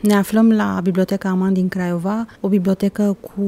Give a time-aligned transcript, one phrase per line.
[0.00, 3.42] Ne aflăm la Biblioteca Aman din Craiova, o bibliotecă cu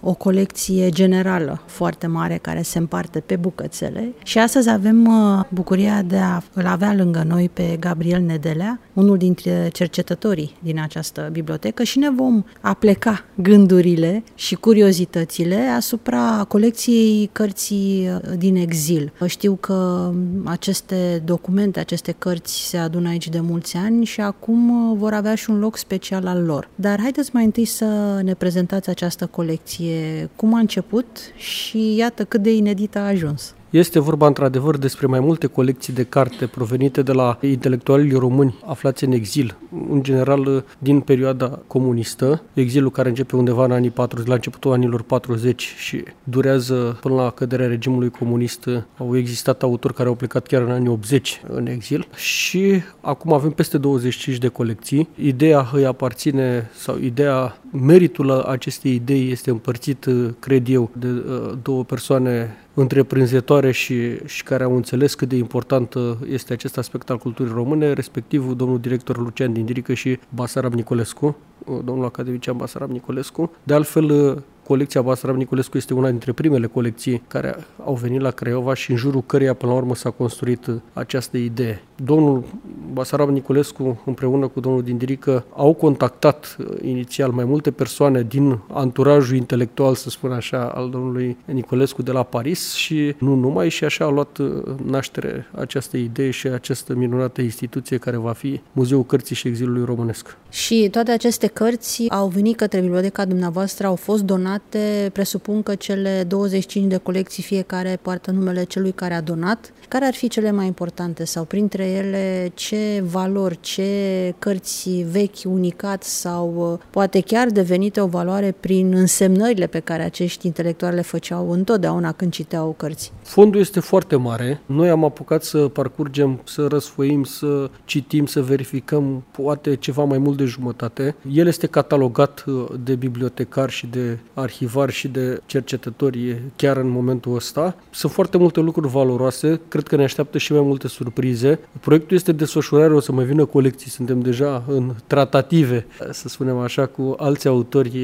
[0.00, 6.02] o colecție generală foarte mare care se împarte pe bucățele și astăzi avem uh, bucuria
[6.02, 11.82] de a îl avea lângă noi pe Gabriel Nedelea, unul dintre cercetătorii din această bibliotecă
[11.82, 19.12] și ne vom apleca gândurile și curiozitățile asupra colecției cărții uh, din exil.
[19.26, 20.10] Știu că
[20.44, 25.34] aceste documente, aceste cărți se adună aici de mulți ani și acum uh, vor avea
[25.34, 26.68] și un loc special al lor.
[26.74, 31.06] Dar haideți mai întâi să ne prezentați această colecție, cum a început
[31.36, 33.54] și iată cât de inedită a ajuns.
[33.74, 39.04] Este vorba într-adevăr despre mai multe colecții de carte provenite de la intelectualii români aflați
[39.04, 39.56] în exil,
[39.90, 45.02] în general din perioada comunistă, exilul care începe undeva în anii 40, la începutul anilor
[45.02, 48.68] 40 și durează până la căderea regimului comunist.
[48.98, 53.50] Au existat autori care au plecat chiar în anii 80 în exil și acum avem
[53.50, 55.08] peste 25 de colecții.
[55.14, 60.06] Ideea îi aparține sau ideea, meritul acestei idei este împărțit,
[60.38, 65.94] cred eu, de uh, două persoane întreprinzătoare și, și care au înțeles cât de important
[66.28, 71.36] este acest aspect al culturii române, respectiv domnul director Lucian Dindirică și Basarab Nicolescu,
[71.84, 73.50] domnul academician Basarab Nicolescu.
[73.62, 78.74] De altfel, Colecția Basarab Niculescu este una dintre primele colecții care au venit la Craiova
[78.74, 81.82] și în jurul căreia până la urmă s-a construit această idee.
[82.04, 82.44] Domnul
[82.92, 89.36] Basarab Niculescu împreună cu domnul Dindirică au contactat uh, inițial mai multe persoane din anturajul
[89.36, 94.04] intelectual, să spun așa, al domnului Niculescu de la Paris și nu numai și așa
[94.04, 99.36] a luat uh, naștere această idee și această minunată instituție care va fi Muzeul Cărții
[99.36, 100.36] și Exilului Românesc.
[100.50, 105.74] Și toate aceste cărți au venit către biblioteca dumneavoastră, au fost donate donate, presupun că
[105.74, 109.72] cele 25 de colecții fiecare poartă numele celui care a donat.
[109.88, 116.02] Care ar fi cele mai importante sau printre ele ce valori, ce cărți vechi, unicat
[116.02, 121.50] sau uh, poate chiar devenite o valoare prin însemnările pe care acești intelectuali le făceau
[121.50, 123.12] întotdeauna când citeau cărți?
[123.22, 124.60] Fondul este foarte mare.
[124.66, 130.36] Noi am apucat să parcurgem, să răsfoim, să citim, să verificăm poate ceva mai mult
[130.36, 131.16] de jumătate.
[131.30, 137.34] El este catalogat uh, de bibliotecari și de arhivari și de cercetători chiar în momentul
[137.34, 137.76] ăsta.
[137.90, 141.58] Sunt foarte multe lucruri valoroase, cred că ne așteaptă și mai multe surprize.
[141.80, 146.86] Proiectul este desfășurare, o să mai vină colecții, suntem deja în tratative, să spunem așa,
[146.86, 147.98] cu alți autori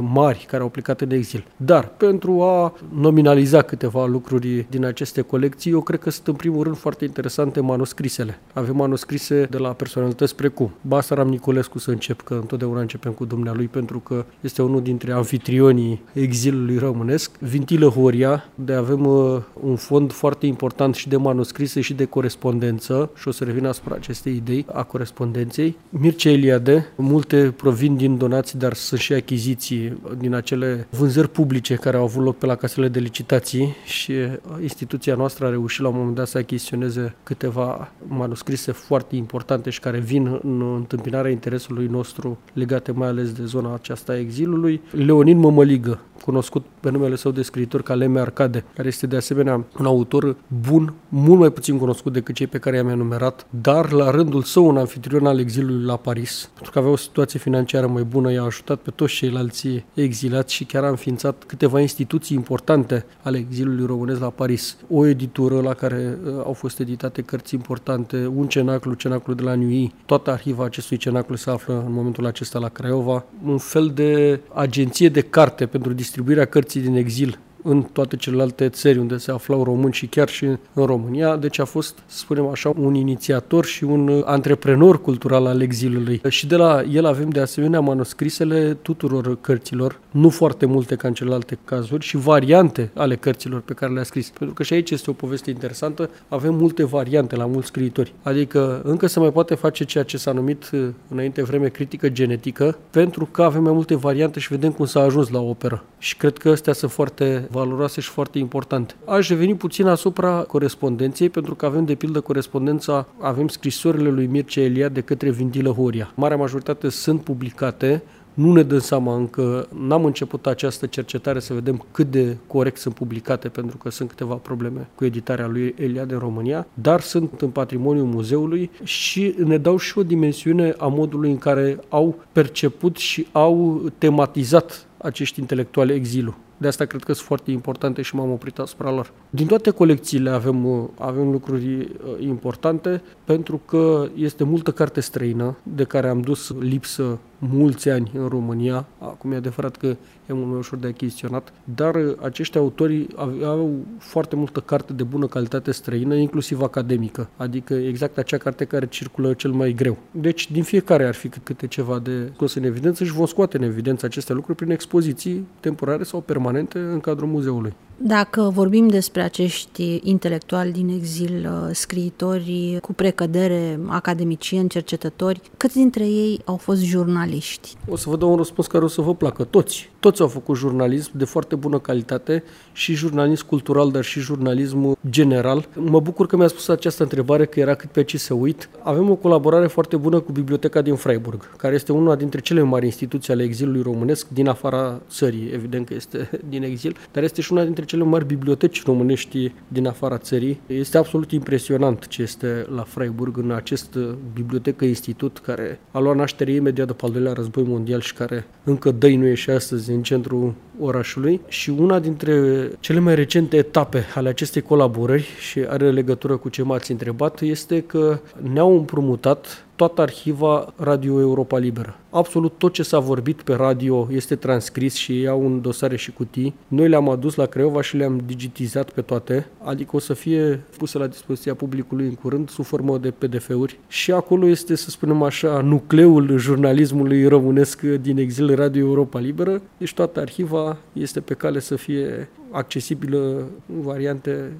[0.00, 1.44] mari care au plecat în exil.
[1.56, 6.62] Dar pentru a nominaliza câteva lucruri din aceste colecții, eu cred că sunt în primul
[6.62, 8.38] rând foarte interesante manuscrisele.
[8.52, 13.66] Avem manuscrise de la personalități precum Basaram Niculescu să încep, că întotdeauna începem cu dumnealui
[13.66, 19.76] pentru că este unul dintre anfitrioni patrionii exilului românesc, Vintilă Horia, de avem uh, un
[19.76, 24.36] fond foarte important și de manuscrise și de corespondență și o să revin asupra acestei
[24.36, 25.76] idei a corespondenței.
[25.88, 31.96] Mircea Eliade, multe provin din donații, dar sunt și achiziții din acele vânzări publice care
[31.96, 35.88] au avut loc pe la casele de licitații și uh, instituția noastră a reușit la
[35.88, 41.86] un moment dat să achiziționeze câteva manuscrise foarte importante și care vin în întâmpinarea interesului
[41.86, 44.80] nostru legate mai ales de zona aceasta a exilului.
[44.90, 49.64] Leonin Mămăligă, cunoscut pe numele său de scriitor ca Leme Arcade, care este de asemenea
[49.78, 50.36] un autor
[50.68, 54.66] bun, mult mai puțin cunoscut decât cei pe care i-am enumerat, dar la rândul său
[54.66, 58.42] un anfitrion al exilului la Paris, pentru că avea o situație financiară mai bună, i-a
[58.42, 64.20] ajutat pe toți ceilalți exilați și chiar a înființat câteva instituții importante ale exilului românesc
[64.20, 64.76] la Paris.
[64.90, 69.54] O editură la care uh, au fost editate cărți importante, un cenaclu, cenaclu de la
[69.54, 74.40] Nui, toată arhiva acestui cenaclu se află în momentul acesta la Craiova, un fel de
[74.52, 79.64] agenție de carte pentru distribuirea cărții din exil în toate celelalte țări unde se aflau
[79.64, 81.36] români și chiar și în România.
[81.36, 86.20] Deci a fost, să spunem așa, un inițiator și un antreprenor cultural al exilului.
[86.28, 91.14] Și de la el avem de asemenea manuscrisele tuturor cărților, nu foarte multe ca în
[91.14, 94.28] celelalte cazuri, și variante ale cărților pe care le-a scris.
[94.28, 98.12] Pentru că și aici este o poveste interesantă, avem multe variante la mulți scriitori.
[98.22, 100.70] Adică încă se mai poate face ceea ce s-a numit
[101.08, 105.28] înainte vreme critică genetică, pentru că avem mai multe variante și vedem cum s-a ajuns
[105.28, 105.84] la operă.
[105.98, 108.94] Și cred că astea sunt foarte valoroase și foarte importante.
[109.04, 114.60] Aș reveni puțin asupra corespondenței, pentru că avem de pildă corespondența, avem scrisorile lui Mircea
[114.60, 116.12] Elia de către Vindilă Horia.
[116.14, 118.02] Marea majoritate sunt publicate,
[118.34, 122.94] nu ne dăm seama încă, n-am început această cercetare să vedem cât de corect sunt
[122.94, 127.48] publicate, pentru că sunt câteva probleme cu editarea lui Elia de România, dar sunt în
[127.48, 133.26] patrimoniul muzeului și ne dau și o dimensiune a modului în care au perceput și
[133.32, 136.34] au tematizat acești intelectuali exilul.
[136.56, 139.12] De asta cred că sunt foarte importante și m-am oprit asupra lor.
[139.30, 141.88] Din toate colecțiile avem, avem lucruri
[142.18, 148.28] importante pentru că este multă carte străină de care am dus lipsă mulți ani în
[148.28, 148.86] România.
[148.98, 153.06] Acum e adevărat că e mult mai ușor de achiziționat, dar acești autori
[153.44, 158.86] au foarte multă carte de bună calitate străină, inclusiv academică, adică exact acea carte care
[158.86, 159.96] circulă cel mai greu.
[160.10, 163.62] Deci, din fiecare ar fi câte ceva de scos în evidență și vom scoate în
[163.62, 167.74] evidență aceste lucruri prin expoziții temporare sau permanente în cadrul muzeului.
[167.98, 176.04] Dacă vorbim despre acești intelectuali din exil, uh, scriitori cu precădere, academicieni, cercetători, câți dintre
[176.04, 177.74] ei au fost jurnaliști?
[177.88, 179.44] O să vă dau un răspuns care o să vă placă.
[179.44, 179.90] Toți.
[180.00, 185.68] Toți au făcut jurnalism de foarte bună calitate și jurnalism cultural, dar și jurnalism general.
[185.74, 188.68] Mă bucur că mi-a spus această întrebare, că era cât pe ce să uit.
[188.82, 192.70] Avem o colaborare foarte bună cu Biblioteca din Freiburg, care este una dintre cele mai
[192.70, 197.40] mari instituții ale exilului românesc, din afara țării, evident că este din exil, dar este
[197.40, 200.60] și una dintre cele mari biblioteci românești din afara țării.
[200.66, 203.98] Este absolut impresionant ce este la Freiburg în acest
[204.32, 208.90] bibliotecă institut care a luat naștere imediat după al doilea război mondial și care încă
[208.90, 214.62] dăinuie și astăzi în centrul orașului și una dintre cele mai recente etape ale acestei
[214.62, 218.18] colaborări și are legătură cu ce m-ați întrebat este că
[218.52, 221.96] ne-au împrumutat toată arhiva Radio Europa Liberă.
[222.10, 226.54] Absolut tot ce s-a vorbit pe radio este transcris și iau în dosare și cutii.
[226.68, 230.98] Noi le-am adus la Craiova și le-am digitizat pe toate, adică o să fie puse
[230.98, 235.60] la dispoziția publicului în curând sub formă de PDF-uri și acolo este, să spunem așa,
[235.60, 239.62] nucleul jurnalismului românesc din exil Radio Europa Liberă.
[239.78, 244.52] Deci toată arhiva este pe cale să fie accesibilă în variante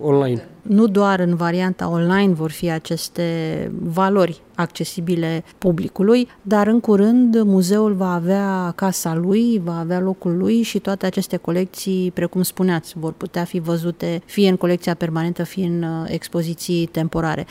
[0.00, 0.48] online.
[0.62, 7.92] Nu doar în varianta online vor fi aceste valori accesibile publicului, dar în curând muzeul
[7.94, 13.12] va avea casa lui, va avea locul lui și toate aceste colecții, precum spuneați, vor
[13.12, 17.46] putea fi văzute fie în colecția permanentă, fie în uh, expoziții temporare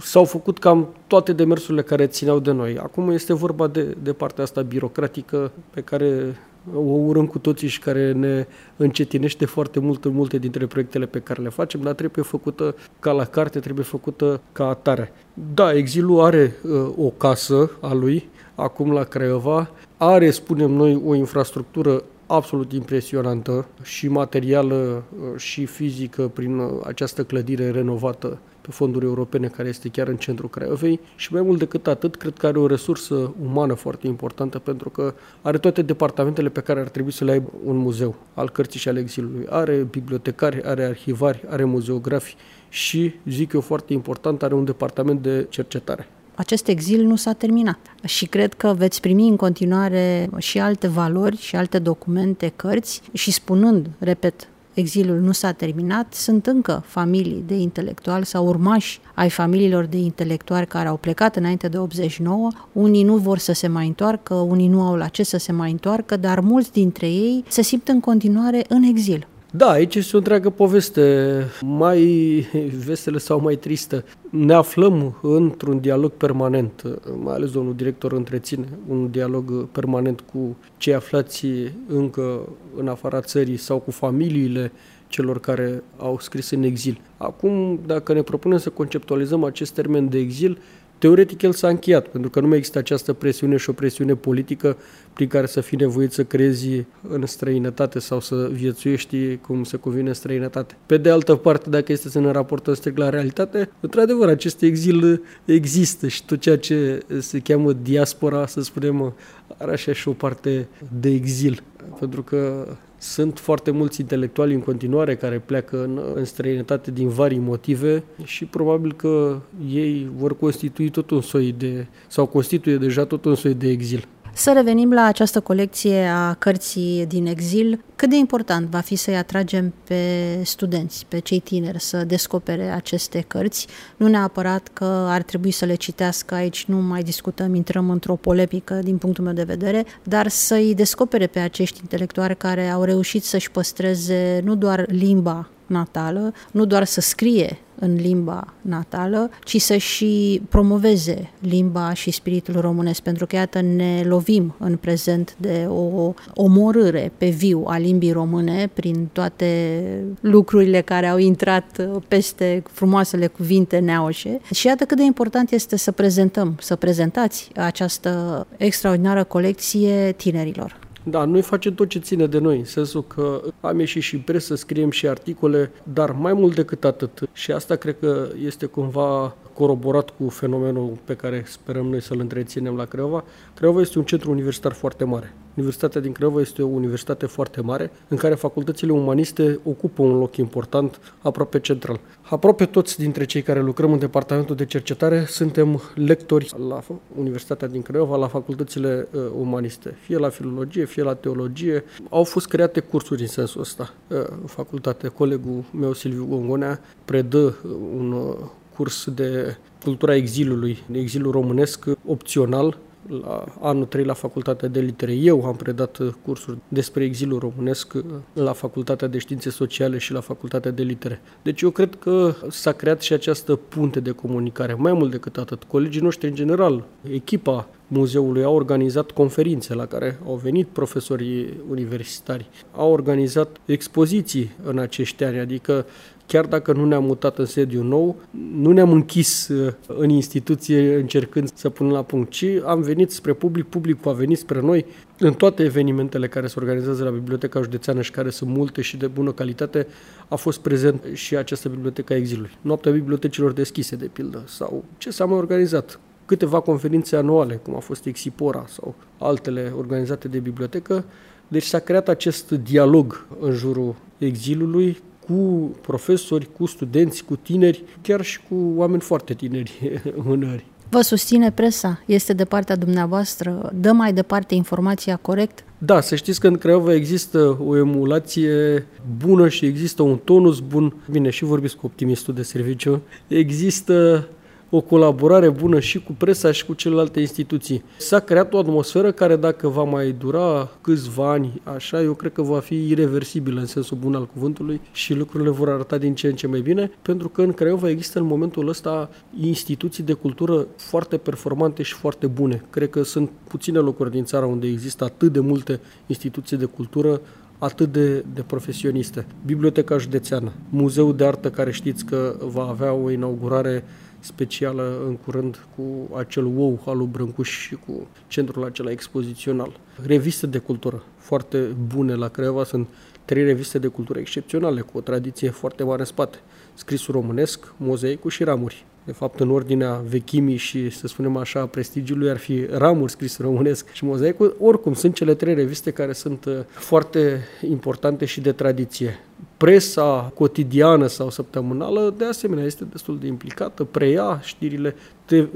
[0.00, 2.78] s-au făcut cam toate demersurile care țineau de noi.
[2.78, 6.36] Acum este vorba de, de partea asta birocratică pe care
[6.74, 11.18] o urăm cu toții și care ne încetinește foarte mult în multe dintre proiectele pe
[11.18, 15.12] care le facem, dar trebuie făcută ca la carte, trebuie făcută ca atare.
[15.54, 21.14] Da, exilul are uh, o casă a lui, acum la Craiova, are, spunem noi, o
[21.14, 29.04] infrastructură absolut impresionantă și materială uh, și fizică prin uh, această clădire renovată pe fonduri
[29.04, 32.58] europene care este chiar în centrul Craiovei și mai mult decât atât, cred că are
[32.58, 37.24] o resursă umană foarte importantă pentru că are toate departamentele pe care ar trebui să
[37.24, 39.46] le aibă un muzeu al cărții și al exilului.
[39.48, 42.36] Are bibliotecari, are arhivari, are muzeografi
[42.68, 47.78] și, zic eu foarte important, are un departament de cercetare acest exil nu s-a terminat
[48.04, 53.30] și cred că veți primi în continuare și alte valori și alte documente, cărți și
[53.30, 59.84] spunând, repet, exilul nu s-a terminat, sunt încă familii de intelectuali sau urmași ai familiilor
[59.84, 62.50] de intelectuali care au plecat înainte de 89.
[62.72, 65.70] Unii nu vor să se mai întoarcă, unii nu au la ce să se mai
[65.70, 69.26] întoarcă, dar mulți dintre ei se simt în continuare în exil.
[69.54, 72.02] Da, aici este o întreagă poveste, mai
[72.86, 74.04] veselă sau mai tristă.
[74.30, 76.82] Ne aflăm într-un dialog permanent,
[77.22, 81.46] mai ales domnul director întreține un dialog permanent cu cei aflați
[81.86, 84.72] încă în afara țării sau cu familiile
[85.08, 87.00] celor care au scris în exil.
[87.16, 90.58] Acum, dacă ne propunem să conceptualizăm acest termen de exil,
[91.02, 94.76] Teoretic el s-a încheiat, pentru că nu mai există această presiune și o presiune politică
[95.12, 100.08] prin care să fii nevoit să crezi în străinătate sau să viețuiești cum se cuvine
[100.08, 100.76] în străinătate.
[100.86, 105.22] Pe de altă parte, dacă este să ne raportăm strict la realitate, într-adevăr, acest exil
[105.44, 109.14] există și tot ceea ce se cheamă diaspora, să spunem,
[109.58, 110.68] are așa și o parte
[111.00, 111.62] de exil.
[111.98, 112.66] Pentru că
[113.02, 118.44] sunt foarte mulți intelectuali în continuare care pleacă în, în străinătate din vari motive și
[118.44, 123.54] probabil că ei vor constitui tot un soi de, sau constituie deja tot un soi
[123.54, 124.08] de exil.
[124.34, 127.84] Să revenim la această colecție a cărții din exil.
[127.96, 130.04] Cât de important va fi să-i atragem pe
[130.44, 133.66] studenți, pe cei tineri, să descopere aceste cărți?
[133.96, 138.74] Nu neapărat că ar trebui să le citească aici, nu mai discutăm, intrăm într-o polemică
[138.74, 143.50] din punctul meu de vedere, dar să-i descopere pe acești intelectuari care au reușit să-și
[143.50, 150.42] păstreze nu doar limba natală, nu doar să scrie în limba natală, ci să și
[150.48, 157.12] promoveze limba și spiritul românesc, pentru că iată ne lovim în prezent de o omorâre
[157.18, 159.80] pe viu a limbii române prin toate
[160.20, 165.92] lucrurile care au intrat peste frumoasele cuvinte neaușe și iată cât de important este să
[165.92, 170.81] prezentăm, să prezentați această extraordinară colecție tinerilor.
[171.04, 174.20] Da, noi facem tot ce ține de noi, în sensul că am ieșit și în
[174.20, 177.28] presă, scriem și articole, dar mai mult decât atât.
[177.32, 182.76] Și asta cred că este cumva coroborat cu fenomenul pe care sperăm noi să-l întreținem
[182.76, 183.24] la Craiova.
[183.54, 185.34] Craiova este un centru universitar foarte mare.
[185.54, 190.36] Universitatea din Craiova este o universitate foarte mare în care facultățile umaniste ocupă un loc
[190.36, 192.00] important aproape central.
[192.22, 196.82] Aproape toți dintre cei care lucrăm în departamentul de cercetare suntem lectori la
[197.16, 201.84] Universitatea din Craiova, la facultățile uh, umaniste, fie la filologie, fie la teologie.
[202.08, 205.08] Au fost create cursuri în sensul ăsta uh, în facultate.
[205.08, 208.36] Colegul meu, Silviu Gongonea, predă uh, un uh,
[208.82, 215.12] curs de cultura exilului, de exilul românesc opțional la anul 3 la Facultatea de Litere.
[215.12, 217.92] Eu am predat cursuri despre exilul românesc
[218.32, 221.20] la Facultatea de Științe Sociale și la Facultatea de Litere.
[221.42, 224.74] Deci eu cred că s-a creat și această punte de comunicare.
[224.74, 230.18] Mai mult decât atât, colegii noștri în general, echipa muzeului au organizat conferințe la care
[230.26, 235.86] au venit profesorii universitari, au organizat expoziții în acești ani, adică
[236.26, 238.16] chiar dacă nu ne-am mutat în sediu nou,
[238.54, 243.32] nu ne-am închis uh, în instituție încercând să punem la punct, ci am venit spre
[243.32, 244.86] public, publicul a venit spre noi
[245.18, 249.06] în toate evenimentele care se organizează la Biblioteca Județeană și care sunt multe și de
[249.06, 249.86] bună calitate,
[250.28, 252.50] a fost prezent și această Biblioteca Exilului.
[252.60, 257.78] Noaptea bibliotecilor deschise, de pildă, sau ce s-a mai organizat, câteva conferințe anuale, cum a
[257.78, 261.04] fost Exipora sau altele organizate de bibliotecă.
[261.48, 268.22] Deci s-a creat acest dialog în jurul exilului cu profesori, cu studenți, cu tineri, chiar
[268.22, 270.64] și cu oameni foarte tineri uneori.
[270.92, 272.00] Vă susține presa?
[272.06, 273.72] Este de partea dumneavoastră?
[273.74, 275.64] Dă mai departe informația corect?
[275.78, 278.86] Da, să știți că în Craiova există o emulație
[279.18, 280.94] bună și există un tonus bun.
[281.10, 283.02] Bine, și vorbiți cu optimistul de serviciu.
[283.28, 284.28] Există
[284.74, 287.84] o colaborare bună și cu presa și cu celelalte instituții.
[287.96, 292.42] S-a creat o atmosferă care dacă va mai dura câțiva ani așa, eu cred că
[292.42, 296.34] va fi irreversibilă în sensul bun al cuvântului și lucrurile vor arăta din ce în
[296.34, 299.10] ce mai bine, pentru că în Craiova există în momentul ăsta
[299.40, 302.64] instituții de cultură foarte performante și foarte bune.
[302.70, 307.20] Cred că sunt puține locuri din țara unde există atât de multe instituții de cultură
[307.58, 309.26] atât de, de profesioniste.
[309.46, 313.84] Biblioteca Județeană, Muzeul de Artă care știți că va avea o inaugurare
[314.22, 319.80] specială în curând cu acel wow al lui Brâncuș și cu centrul acela expozițional.
[320.06, 321.58] Reviste de cultură foarte
[321.94, 322.86] bune la Craiova sunt
[323.24, 326.38] trei reviste de cultură excepționale, cu o tradiție foarte mare în spate.
[326.74, 328.84] Scrisul românesc, mozaicul și ramuri.
[329.04, 333.92] De fapt, în ordinea vechimii și, să spunem așa, prestigiului ar fi ramuri scris românesc
[333.92, 334.56] și mozaicul.
[334.60, 339.18] Oricum, sunt cele trei reviste care sunt uh, foarte importante și de tradiție.
[339.62, 344.94] Presa cotidiană sau săptămânală, de asemenea, este destul de implicată, preia știrile.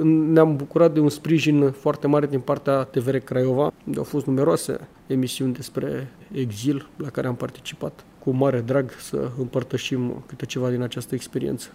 [0.03, 4.89] Ne-am bucurat de un sprijin foarte mare din partea TVR Craiova, unde au fost numeroase
[5.07, 8.05] emisiuni despre exil la care am participat.
[8.19, 11.69] Cu mare drag să împărtășim câte ceva din această experiență.